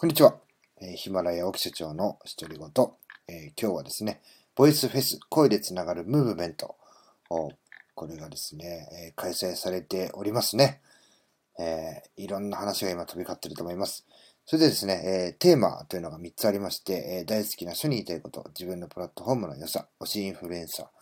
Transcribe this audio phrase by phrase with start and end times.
[0.00, 0.36] こんにちは。
[0.80, 2.68] えヒマラヤ沖社長の独り言、
[3.26, 4.20] えー今日はですね、
[4.54, 6.76] ボイスフェス声でつながるムーブメント。
[7.28, 7.52] こ
[8.06, 10.82] れがですね、えー開催されておりますね。
[11.58, 14.06] えーいろんな話が今飛び交ってると思います。
[14.46, 20.92] それでですね、えーテーマというのが3つありまして、えー大好きな人に言いたいこと、自分のプラットフォームの良さ、推しインフルエンサ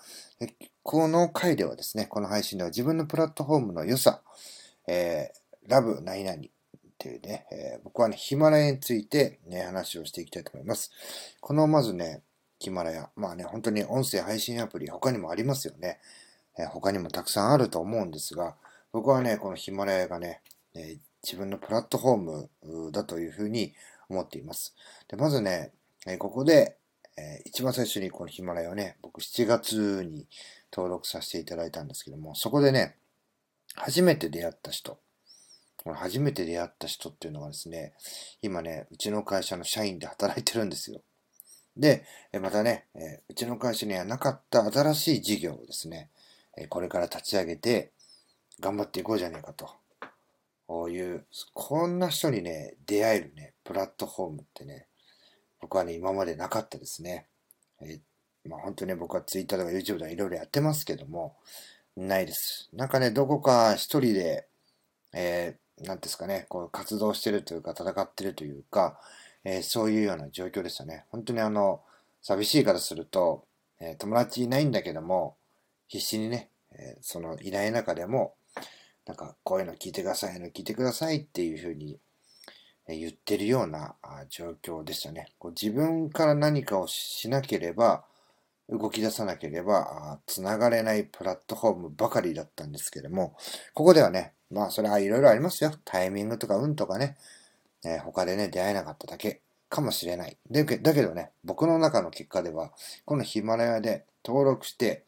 [0.41, 0.49] ー。
[0.83, 4.23] この回ではですね、この配信では自分のプラットフォームの良さ、
[4.89, 6.39] えーラブ何々
[6.97, 10.91] っていうね、えー僕はね、ヒマラヤについてね、話をしていきたいと思います。
[11.41, 12.23] このまずね、
[12.59, 16.01] ヒマラヤ、まあね、本当に音声配信アプリ他にもありますよね。
[16.59, 18.57] えー他にもたくさんあると思うんですが、
[18.93, 20.41] 僕はね、このヒマラヤがね、
[20.75, 22.17] えー自分のプラットフォー
[22.87, 23.75] ムだというふうに
[24.09, 24.77] 思っています。
[25.09, 25.73] で、まずね、
[26.07, 26.77] えここで、
[27.17, 30.29] え一番最初にこのヒマラヤをね、僕7月に
[30.73, 32.95] 登録させていただいたんですけども、そこでね、
[33.75, 34.99] 初めて出会った人、
[35.87, 37.95] この初めて出会った人っていうのがですね、
[38.43, 41.01] 今ね、うちの会社の社員で働いてるんですよ。
[41.77, 42.05] で、
[42.43, 42.87] またね、
[43.29, 46.11] うちの会社にはなかった新しい事業をですね、
[46.71, 47.93] これから立ち上げて
[48.59, 49.71] 頑張っていこうじゃねえかと。
[50.67, 54.89] こういう、こんな人にね、出会えるね、プラットフォームってね、
[55.61, 57.29] 僕はね、今までなかったですね。
[57.81, 58.01] え
[58.45, 61.37] まあ本当に僕は Twitter とか YouTube とかいろいろやってますけども、
[61.97, 62.71] ないです。
[62.73, 64.49] なんかね、どこか一人で、
[65.15, 69.01] えー、なんですかね、こう活動してるというか、戦ってるというか、
[69.45, 71.05] えーそういうような状況でしたね。
[71.11, 71.83] 本当にあの、
[72.23, 73.45] 寂しいからすると、
[73.81, 75.37] えー友達いないんだけども、
[75.89, 78.35] 必死にね、えーそのいない中でも、
[79.07, 82.01] なんか、こういうの聞いてください、の聞いてくださいっていうふうに、
[82.89, 83.97] 言ってるような
[84.29, 85.33] 状況でしたね。
[85.39, 88.05] こう自分から何かをしなければ、
[88.69, 93.37] 動き出さなければ、あつながれないプラットフォームばかりだったんですけれども、
[93.75, 95.73] ここではね、まあそれはいろいろありますよ。
[95.85, 97.17] タイミングとか運とかね、
[97.85, 100.37] えー他でね、出会えなかっただけかもしれない。
[100.51, 102.73] だけだけどね、僕の中の結果では、
[103.05, 105.05] このヒマラヤで登録して、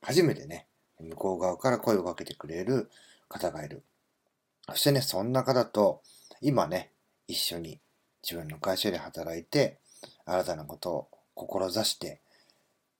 [0.00, 0.66] 初めてね、
[1.00, 2.90] 向こう側から声をかけてくれる
[3.28, 3.82] 方がいる。
[4.68, 6.02] そしてね、そんな方と、
[6.40, 6.90] 今ね、
[7.26, 7.80] 一緒に
[8.22, 9.78] 自分の会社で働いて、
[10.24, 12.20] 新たなことを志して、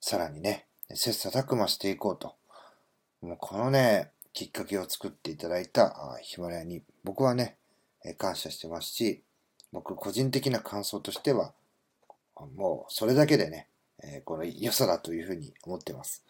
[0.04, 2.34] さらにね、切磋琢磨していこうと。
[3.20, 7.56] もうこのね、きっかけを作っていただいたヒマラヤに僕はね、
[8.18, 9.22] 感謝してますし、
[9.70, 11.54] 僕個人的な感想としては、
[12.56, 13.68] もうそれだけでね、
[14.24, 16.24] この良さだというふうに思ってます。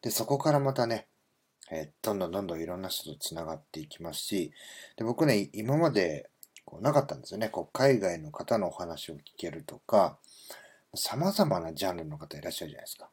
[0.00, 1.06] で、そこからまたね、
[2.00, 4.52] どんどんどんどんいろんな人とつながっていきますし、
[4.96, 6.30] で僕ね、今まで
[6.64, 7.50] こうなかったんですよね。
[7.50, 10.16] こう海外の方のお話を聞けるとか、
[10.94, 13.10] 様々なジャンルの方いらっしゃるじゃないですか。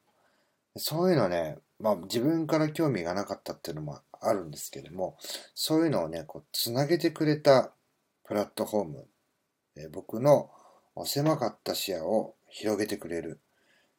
[0.77, 5.17] そういうのね、まあ自分から興味がなかったっていうのもあるんですけども、
[5.53, 7.71] そういうのをね、こう、つなげてくれた
[8.23, 9.07] プラットフォーム、
[9.77, 10.49] え僕の
[11.05, 13.39] 狭かった視野を広げてくれる。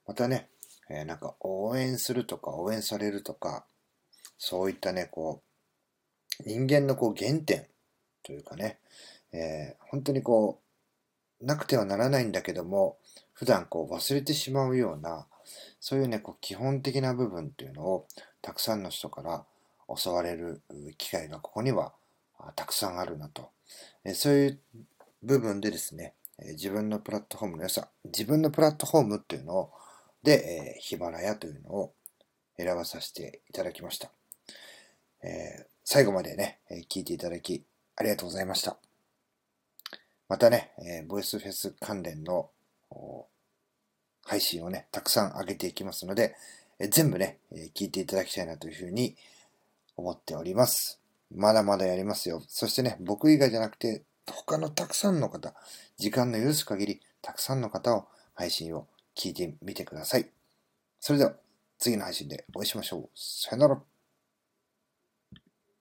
[0.06, 0.48] またね、
[0.90, 3.66] えなんか応援するとか応援されるとか、
[4.38, 5.42] そういったね、こ
[6.40, 7.66] う、人間のこう原点
[8.22, 8.78] というかね、
[9.32, 10.60] えー本当にこ
[11.40, 12.98] う、なくてはならないんだけども、
[13.32, 15.26] 普段こう忘れてしまうような、
[15.80, 18.06] そういうね、こう基本的な部分っていうのを
[18.42, 19.44] たくさんの人から
[20.02, 20.62] 教われる
[20.98, 21.92] 機会がここには
[22.54, 23.50] たくさんあるなと。
[24.04, 24.60] えそういう
[25.22, 29.72] 部分でですね、自分のプラットフォームの良さ、自分のプラットフォームっていうのを、
[30.22, 31.94] で、えヒマラヤというのを
[32.56, 34.10] 選ばさせていただきました。
[35.22, 37.64] えー最後までね、え聞いていただき
[37.94, 38.76] ありがとうございました。
[40.28, 42.50] またね、えボイスフェス関連の
[44.26, 46.34] 配信をね、たくさん上げていきますので、
[46.78, 49.16] え全部ね、え聞いていただきたいなというふうに
[49.96, 51.00] 思っております。
[51.34, 52.42] まだまだやりますよ。
[52.48, 55.54] そしてね、僕以外じゃなくて、他のたくさんの方、
[55.96, 60.28] 時間の許す限り、たくさんの方を配信を聞いてみてください。
[61.00, 61.34] それでは、
[61.78, 63.08] 次の配信でお会いしましょう。
[63.14, 63.95] さよなら。